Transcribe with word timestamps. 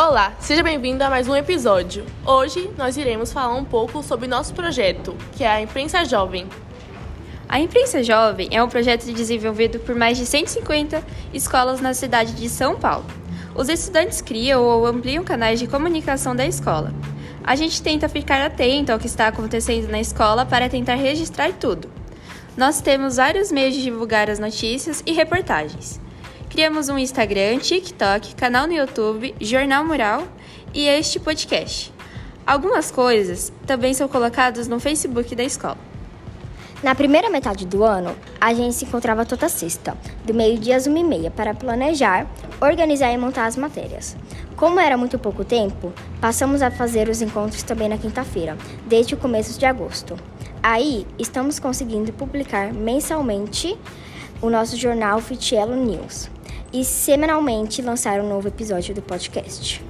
Olá, 0.00 0.32
seja 0.38 0.62
bem-vindo 0.62 1.02
a 1.02 1.10
mais 1.10 1.26
um 1.26 1.34
episódio. 1.34 2.06
Hoje 2.24 2.70
nós 2.78 2.96
iremos 2.96 3.32
falar 3.32 3.56
um 3.56 3.64
pouco 3.64 4.00
sobre 4.00 4.28
nosso 4.28 4.54
projeto, 4.54 5.16
que 5.32 5.42
é 5.42 5.48
a 5.48 5.60
Imprensa 5.60 6.04
Jovem. 6.04 6.46
A 7.48 7.58
Imprensa 7.58 8.00
Jovem 8.00 8.48
é 8.52 8.62
um 8.62 8.68
projeto 8.68 9.04
desenvolvido 9.12 9.80
por 9.80 9.96
mais 9.96 10.16
de 10.16 10.24
150 10.24 11.02
escolas 11.34 11.80
na 11.80 11.94
cidade 11.94 12.32
de 12.34 12.48
São 12.48 12.78
Paulo. 12.78 13.06
Os 13.56 13.68
estudantes 13.68 14.20
criam 14.22 14.62
ou 14.62 14.86
ampliam 14.86 15.24
canais 15.24 15.58
de 15.58 15.66
comunicação 15.66 16.36
da 16.36 16.46
escola. 16.46 16.94
A 17.42 17.56
gente 17.56 17.82
tenta 17.82 18.08
ficar 18.08 18.40
atento 18.40 18.92
ao 18.92 19.00
que 19.00 19.08
está 19.08 19.26
acontecendo 19.26 19.90
na 19.90 19.98
escola 19.98 20.46
para 20.46 20.68
tentar 20.68 20.94
registrar 20.94 21.52
tudo. 21.54 21.90
Nós 22.56 22.80
temos 22.80 23.16
vários 23.16 23.50
meios 23.50 23.74
de 23.74 23.82
divulgar 23.82 24.30
as 24.30 24.38
notícias 24.38 25.02
e 25.04 25.12
reportagens. 25.12 26.00
Criamos 26.58 26.88
um 26.88 26.98
Instagram, 26.98 27.60
TikTok, 27.60 28.34
canal 28.34 28.66
no 28.66 28.72
YouTube, 28.72 29.32
jornal 29.40 29.84
mural 29.84 30.24
e 30.74 30.88
este 30.88 31.20
podcast. 31.20 31.94
Algumas 32.44 32.90
coisas 32.90 33.52
também 33.64 33.94
são 33.94 34.08
colocadas 34.08 34.66
no 34.66 34.80
Facebook 34.80 35.36
da 35.36 35.44
escola. 35.44 35.78
Na 36.82 36.96
primeira 36.96 37.30
metade 37.30 37.64
do 37.64 37.84
ano, 37.84 38.12
a 38.40 38.52
gente 38.52 38.74
se 38.74 38.86
encontrava 38.86 39.24
toda 39.24 39.48
sexta, 39.48 39.96
do 40.24 40.34
meio-dia 40.34 40.74
às 40.74 40.88
uma 40.88 40.98
e 40.98 41.04
meia, 41.04 41.30
para 41.30 41.54
planejar, 41.54 42.26
organizar 42.60 43.12
e 43.12 43.16
montar 43.16 43.46
as 43.46 43.56
matérias. 43.56 44.16
Como 44.56 44.80
era 44.80 44.96
muito 44.96 45.16
pouco 45.16 45.44
tempo, 45.44 45.92
passamos 46.20 46.60
a 46.60 46.72
fazer 46.72 47.08
os 47.08 47.22
encontros 47.22 47.62
também 47.62 47.88
na 47.88 47.98
quinta-feira, 47.98 48.58
desde 48.84 49.14
o 49.14 49.16
começo 49.16 49.56
de 49.56 49.64
agosto. 49.64 50.16
Aí, 50.60 51.06
estamos 51.20 51.60
conseguindo 51.60 52.12
publicar 52.12 52.74
mensalmente 52.74 53.78
o 54.42 54.50
nosso 54.50 54.76
jornal 54.76 55.20
Fitielo 55.20 55.76
News 55.76 56.28
e 56.72 56.84
semanalmente 56.84 57.82
lançar 57.82 58.20
um 58.20 58.28
novo 58.28 58.48
episódio 58.48 58.94
do 58.94 59.02
podcast. 59.02 59.82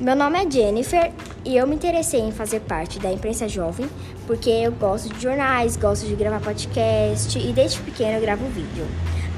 Meu 0.00 0.16
nome 0.16 0.44
é 0.44 0.50
Jennifer 0.50 1.12
e 1.44 1.56
eu 1.56 1.66
me 1.66 1.74
interessei 1.74 2.20
em 2.20 2.32
fazer 2.32 2.60
parte 2.60 2.98
da 2.98 3.12
imprensa 3.12 3.48
jovem 3.48 3.88
porque 4.26 4.50
eu 4.50 4.72
gosto 4.72 5.12
de 5.12 5.22
jornais, 5.22 5.76
gosto 5.76 6.06
de 6.06 6.14
gravar 6.14 6.40
podcast 6.40 7.38
e 7.38 7.52
desde 7.52 7.80
pequeno 7.80 8.16
eu 8.16 8.20
gravo 8.20 8.44
vídeo. 8.46 8.86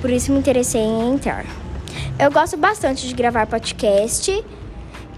Por 0.01 0.11
isso 0.11 0.33
me 0.33 0.39
interessei 0.39 0.81
em 0.81 1.15
entrar. 1.15 1.45
Eu 2.19 2.31
gosto 2.31 2.57
bastante 2.57 3.07
de 3.07 3.15
gravar 3.15 3.47
podcast 3.47 4.45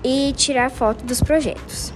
e 0.02 0.32
tirar 0.32 0.70
foto 0.70 1.04
dos 1.04 1.20
projetos. 1.22 1.92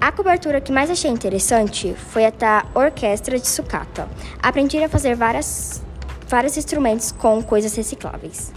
A 0.00 0.12
cobertura 0.12 0.60
que 0.60 0.70
mais 0.70 0.90
achei 0.90 1.10
interessante 1.10 1.94
foi 1.94 2.24
a 2.24 2.30
da 2.30 2.64
orquestra 2.74 3.38
de 3.38 3.48
sucata. 3.48 4.08
Aprendi 4.40 4.82
a 4.82 4.88
fazer 4.88 5.16
várias 5.16 5.82
vários 6.28 6.56
instrumentos 6.56 7.10
com 7.10 7.42
coisas 7.42 7.74
recicláveis. 7.74 8.52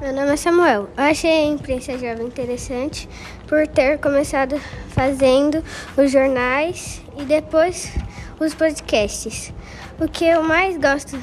Meu 0.00 0.12
nome 0.12 0.32
é 0.32 0.36
Samuel. 0.36 0.88
Eu 0.96 1.04
achei 1.04 1.30
a 1.30 1.46
imprensa 1.46 1.92
jovem 1.98 2.26
interessante 2.26 3.08
por 3.46 3.66
ter 3.66 3.98
começado 3.98 4.60
fazendo 4.88 5.64
os 5.96 6.12
jornais 6.12 7.00
e 7.18 7.24
depois 7.24 7.90
os 8.38 8.54
podcasts. 8.54 9.52
O 9.98 10.06
que 10.06 10.24
eu 10.24 10.42
mais 10.42 10.76
gosto 10.76 11.18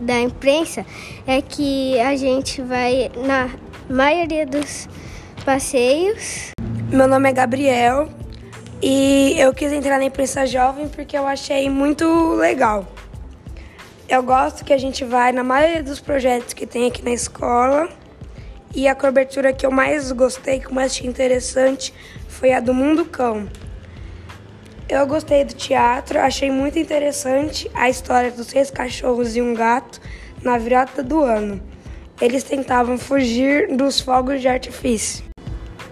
da 0.00 0.20
imprensa 0.20 0.84
é 1.26 1.40
que 1.40 1.98
a 2.00 2.14
gente 2.16 2.60
vai 2.60 3.10
na 3.16 3.48
maioria 3.88 4.46
dos 4.46 4.88
passeios. 5.44 6.50
Meu 6.90 7.08
nome 7.08 7.30
é 7.30 7.32
Gabriel 7.32 8.08
e 8.82 9.34
eu 9.38 9.54
quis 9.54 9.72
entrar 9.72 9.98
na 9.98 10.04
imprensa 10.04 10.44
jovem 10.46 10.88
porque 10.88 11.16
eu 11.16 11.26
achei 11.26 11.70
muito 11.70 12.34
legal. 12.34 12.86
Eu 14.08 14.22
gosto 14.22 14.64
que 14.64 14.72
a 14.72 14.78
gente 14.78 15.04
vai 15.04 15.32
na 15.32 15.44
maioria 15.44 15.82
dos 15.82 16.00
projetos 16.00 16.52
que 16.52 16.66
tem 16.66 16.86
aqui 16.86 17.02
na 17.02 17.12
escola. 17.12 17.88
E 18.74 18.88
a 18.88 18.94
cobertura 18.94 19.52
que 19.52 19.66
eu 19.66 19.70
mais 19.70 20.10
gostei, 20.12 20.58
que 20.58 20.66
eu 20.66 20.72
mais 20.72 20.92
achei 20.92 21.06
interessante, 21.06 21.94
foi 22.28 22.52
a 22.52 22.60
do 22.60 22.72
Mundo 22.72 23.04
Cão. 23.04 23.48
Eu 24.88 25.06
gostei 25.06 25.44
do 25.44 25.54
teatro, 25.54 26.18
achei 26.18 26.50
muito 26.50 26.78
interessante 26.78 27.70
a 27.74 27.88
história 27.88 28.30
dos 28.30 28.46
três 28.46 28.70
cachorros 28.70 29.36
e 29.36 29.42
um 29.42 29.54
gato 29.54 30.00
na 30.42 30.58
virada 30.58 31.02
do 31.02 31.22
ano. 31.22 31.62
Eles 32.20 32.42
tentavam 32.44 32.98
fugir 32.98 33.74
dos 33.74 34.00
fogos 34.00 34.40
de 34.40 34.48
artifício. 34.48 35.31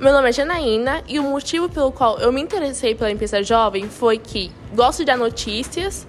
Meu 0.00 0.14
nome 0.14 0.30
é 0.30 0.32
Janaína 0.32 1.02
e 1.06 1.18
o 1.18 1.22
motivo 1.22 1.68
pelo 1.68 1.92
qual 1.92 2.18
eu 2.20 2.32
me 2.32 2.40
interessei 2.40 2.94
pela 2.94 3.10
imprensa 3.10 3.42
jovem 3.42 3.86
foi 3.86 4.16
que 4.16 4.50
gosto 4.74 5.04
de 5.04 5.14
notícias 5.14 6.06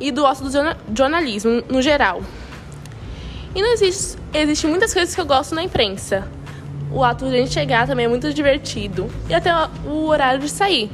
e 0.00 0.10
gosto 0.10 0.44
do 0.44 0.50
jornalismo 0.96 1.62
no 1.68 1.82
geral. 1.82 2.22
E 3.54 3.60
não 3.60 3.70
existe, 3.74 4.16
existe 4.32 4.66
muitas 4.66 4.94
coisas 4.94 5.14
que 5.14 5.20
eu 5.20 5.26
gosto 5.26 5.54
na 5.54 5.62
imprensa. 5.62 6.26
O 6.90 7.04
ato 7.04 7.28
de 7.28 7.34
a 7.34 7.38
gente 7.40 7.52
chegar 7.52 7.86
também 7.86 8.06
é 8.06 8.08
muito 8.08 8.32
divertido 8.32 9.10
e 9.28 9.34
até 9.34 9.50
o 9.84 10.06
horário 10.06 10.40
de 10.40 10.48
sair. 10.48 10.90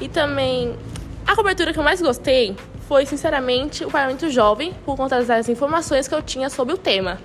E 0.00 0.08
também 0.08 0.76
a 1.26 1.34
cobertura 1.34 1.72
que 1.72 1.80
eu 1.80 1.84
mais 1.84 2.00
gostei 2.00 2.54
foi, 2.86 3.06
sinceramente, 3.06 3.84
o 3.84 3.90
Parlamento 3.90 4.30
Jovem, 4.30 4.72
por 4.84 4.96
conta 4.96 5.20
das 5.20 5.48
informações 5.48 6.06
que 6.06 6.14
eu 6.14 6.22
tinha 6.22 6.48
sobre 6.48 6.74
o 6.74 6.78
tema. 6.78 7.18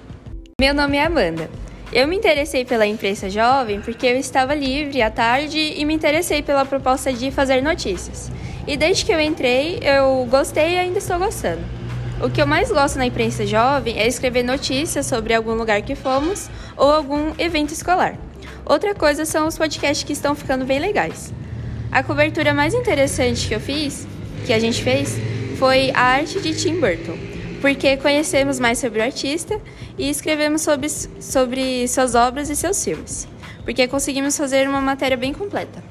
Meu 0.59 0.73
nome 0.73 0.97
é 0.97 1.05
Amanda. 1.05 1.47
Eu 1.93 2.07
me 2.07 2.15
interessei 2.15 2.63
pela 2.63 2.87
imprensa 2.87 3.29
jovem 3.29 3.81
porque 3.81 4.07
eu 4.07 4.15
estava 4.15 4.55
livre 4.55 5.01
à 5.01 5.11
tarde 5.11 5.59
e 5.75 5.83
me 5.83 5.93
interessei 5.93 6.41
pela 6.41 6.63
proposta 6.63 7.11
de 7.11 7.31
fazer 7.31 7.61
notícias. 7.61 8.31
E 8.65 8.77
desde 8.77 9.03
que 9.03 9.11
eu 9.11 9.19
entrei, 9.19 9.77
eu 9.81 10.25
gostei 10.29 10.75
e 10.75 10.77
ainda 10.77 10.99
estou 10.99 11.19
gostando. 11.19 11.61
O 12.23 12.29
que 12.29 12.41
eu 12.41 12.47
mais 12.47 12.71
gosto 12.71 12.97
na 12.97 13.05
imprensa 13.05 13.45
jovem 13.45 13.99
é 13.99 14.07
escrever 14.07 14.41
notícias 14.41 15.05
sobre 15.05 15.33
algum 15.33 15.53
lugar 15.53 15.81
que 15.81 15.93
fomos 15.93 16.49
ou 16.77 16.89
algum 16.89 17.33
evento 17.37 17.73
escolar. 17.73 18.15
Outra 18.65 18.95
coisa 18.95 19.25
são 19.25 19.45
os 19.45 19.57
podcasts 19.57 20.05
que 20.05 20.13
estão 20.13 20.33
ficando 20.33 20.63
bem 20.63 20.79
legais. 20.79 21.33
A 21.91 22.01
cobertura 22.01 22.53
mais 22.53 22.73
interessante 22.73 23.49
que 23.49 23.55
eu 23.55 23.59
fiz, 23.59 24.07
que 24.45 24.53
a 24.53 24.59
gente 24.59 24.81
fez, 24.81 25.17
foi 25.59 25.91
a 25.93 26.01
arte 26.01 26.39
de 26.39 26.55
Tim 26.55 26.79
Burton 26.79 27.30
porque 27.61 27.95
conhecemos 27.97 28.59
mais 28.59 28.79
sobre 28.79 28.99
o 28.99 29.03
artista 29.03 29.61
e 29.97 30.09
escrevemos 30.09 30.63
sobre, 30.63 30.89
sobre 30.89 31.87
suas 31.87 32.15
obras 32.15 32.49
e 32.49 32.55
seus 32.55 32.83
filmes, 32.83 33.27
porque 33.63 33.87
conseguimos 33.87 34.35
fazer 34.35 34.67
uma 34.67 34.81
matéria 34.81 35.15
bem 35.15 35.31
completa. 35.31 35.81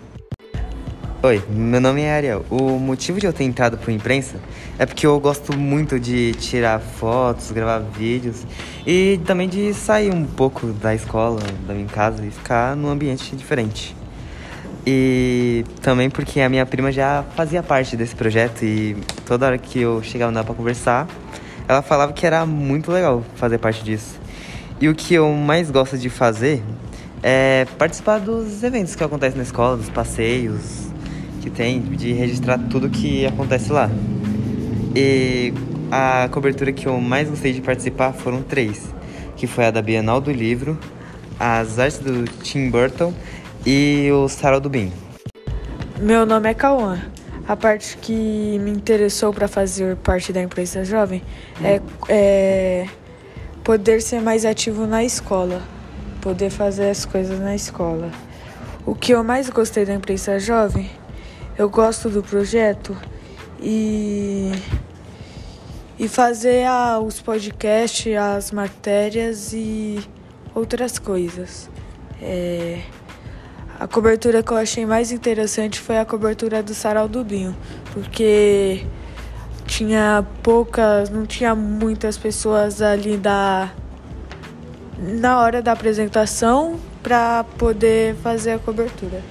Oi, 1.22 1.42
meu 1.50 1.80
nome 1.80 2.00
é 2.00 2.12
Ariel. 2.12 2.44
O 2.50 2.78
motivo 2.78 3.20
de 3.20 3.26
eu 3.26 3.32
ter 3.32 3.44
entrado 3.44 3.76
para 3.76 3.92
imprensa 3.92 4.40
é 4.78 4.86
porque 4.86 5.06
eu 5.06 5.20
gosto 5.20 5.56
muito 5.56 6.00
de 6.00 6.32
tirar 6.32 6.80
fotos, 6.80 7.52
gravar 7.52 7.80
vídeos 7.80 8.46
e 8.86 9.20
também 9.26 9.48
de 9.48 9.72
sair 9.74 10.12
um 10.12 10.24
pouco 10.24 10.68
da 10.68 10.94
escola, 10.94 11.40
da 11.68 11.74
minha 11.74 11.86
casa 11.86 12.24
e 12.24 12.30
ficar 12.30 12.74
num 12.74 12.88
ambiente 12.88 13.36
diferente. 13.36 13.94
E 14.86 15.62
também 15.82 16.08
porque 16.08 16.40
a 16.40 16.48
minha 16.48 16.64
prima 16.64 16.90
já 16.90 17.22
fazia 17.36 17.62
parte 17.62 17.98
desse 17.98 18.16
projeto 18.16 18.64
e 18.64 18.96
toda 19.26 19.44
hora 19.46 19.58
que 19.58 19.78
eu 19.78 20.02
chegava 20.02 20.32
lá 20.32 20.42
para 20.42 20.54
conversar, 20.54 21.06
ela 21.70 21.82
falava 21.82 22.12
que 22.12 22.26
era 22.26 22.44
muito 22.44 22.90
legal 22.90 23.22
fazer 23.36 23.58
parte 23.58 23.84
disso. 23.84 24.18
E 24.80 24.88
o 24.88 24.94
que 24.94 25.14
eu 25.14 25.32
mais 25.32 25.70
gosto 25.70 25.96
de 25.96 26.10
fazer 26.10 26.64
é 27.22 27.64
participar 27.78 28.18
dos 28.18 28.64
eventos 28.64 28.96
que 28.96 29.04
acontecem 29.04 29.36
na 29.36 29.44
escola, 29.44 29.76
dos 29.76 29.88
passeios 29.88 30.88
que 31.40 31.48
tem, 31.48 31.80
de 31.80 32.12
registrar 32.12 32.58
tudo 32.58 32.90
que 32.90 33.24
acontece 33.24 33.70
lá. 33.70 33.88
E 34.96 35.54
a 35.92 36.28
cobertura 36.32 36.72
que 36.72 36.86
eu 36.86 37.00
mais 37.00 37.30
gostei 37.30 37.52
de 37.52 37.60
participar 37.60 38.14
foram 38.14 38.42
três, 38.42 38.92
que 39.36 39.46
foi 39.46 39.66
a 39.66 39.70
da 39.70 39.80
Bienal 39.80 40.20
do 40.20 40.32
Livro, 40.32 40.76
as 41.38 41.78
artes 41.78 42.00
do 42.00 42.24
Tim 42.42 42.68
Burton 42.68 43.14
e 43.64 44.10
o 44.12 44.26
Sarau 44.26 44.58
do 44.58 44.68
Bim. 44.68 44.92
Meu 46.00 46.26
nome 46.26 46.50
é 46.50 46.54
Cauã. 46.54 46.98
A 47.50 47.56
parte 47.56 47.96
que 47.96 48.12
me 48.12 48.70
interessou 48.70 49.34
para 49.34 49.48
fazer 49.48 49.96
parte 49.96 50.32
da 50.32 50.40
imprensa 50.40 50.84
jovem 50.84 51.20
é, 51.60 51.80
é 52.08 52.86
poder 53.64 54.00
ser 54.00 54.20
mais 54.20 54.44
ativo 54.44 54.86
na 54.86 55.02
escola, 55.02 55.60
poder 56.20 56.50
fazer 56.50 56.90
as 56.90 57.04
coisas 57.04 57.40
na 57.40 57.52
escola. 57.52 58.12
O 58.86 58.94
que 58.94 59.12
eu 59.12 59.24
mais 59.24 59.50
gostei 59.50 59.84
da 59.84 59.92
imprensa 59.92 60.38
jovem, 60.38 60.88
eu 61.58 61.68
gosto 61.68 62.08
do 62.08 62.22
projeto 62.22 62.96
e 63.60 64.52
e 65.98 66.06
fazer 66.06 66.68
os 67.04 67.20
podcasts, 67.20 68.16
as 68.16 68.52
matérias 68.52 69.52
e 69.52 69.98
outras 70.54 71.00
coisas. 71.00 71.68
É, 72.22 72.78
a 73.80 73.88
cobertura 73.88 74.42
que 74.42 74.52
eu 74.52 74.58
achei 74.58 74.84
mais 74.84 75.10
interessante 75.10 75.80
foi 75.80 75.96
a 75.96 76.04
cobertura 76.04 76.62
do 76.62 76.74
Sarau 76.74 77.08
do 77.08 77.24
Binho, 77.24 77.56
porque 77.94 78.84
tinha 79.66 80.22
poucas, 80.42 81.08
não 81.08 81.24
tinha 81.24 81.54
muitas 81.54 82.18
pessoas 82.18 82.82
ali 82.82 83.16
da 83.16 83.72
na 84.98 85.40
hora 85.40 85.62
da 85.62 85.72
apresentação 85.72 86.78
para 87.02 87.42
poder 87.56 88.14
fazer 88.16 88.52
a 88.52 88.58
cobertura. 88.58 89.22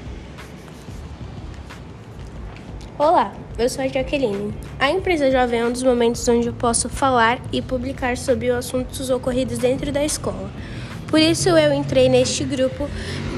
Olá, 2.97 3.31
eu 3.55 3.69
sou 3.69 3.83
a 3.83 3.87
Jaqueline. 3.87 4.51
A 4.79 4.89
empresa 4.89 5.29
jovem 5.29 5.59
é 5.59 5.65
um 5.65 5.71
dos 5.71 5.83
momentos 5.83 6.27
onde 6.27 6.47
eu 6.47 6.53
posso 6.53 6.89
falar 6.89 7.39
e 7.51 7.61
publicar 7.61 8.17
sobre 8.17 8.49
os 8.49 8.55
assuntos 8.55 9.11
ocorridos 9.11 9.59
dentro 9.59 9.91
da 9.91 10.03
escola. 10.03 10.49
Por 11.09 11.19
isso 11.19 11.49
eu 11.49 11.73
entrei 11.73 12.07
neste 12.07 12.43
grupo 12.43 12.87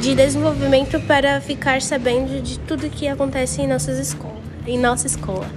de 0.02 0.14
desenvolvimento 0.14 1.00
para 1.02 1.40
ficar 1.40 1.82
sabendo 1.82 2.42
de 2.42 2.60
tudo 2.60 2.90
que 2.90 3.08
acontece 3.08 3.62
em 3.62 3.68
nossas 3.68 3.98
escolas, 3.98 4.44
em 4.68 4.78
nossa 4.78 5.08
escola. 5.08 5.50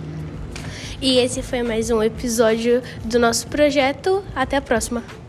E 1.03 1.19
esse 1.19 1.43
foi 1.43 1.63
mais 1.63 1.91
um 1.91 2.03
episódio 2.03 2.83
do 3.05 3.19
nosso 3.19 3.49
projeto. 3.49 4.25
Até 4.35 4.57
a 4.57 4.63
próxima. 4.63 5.24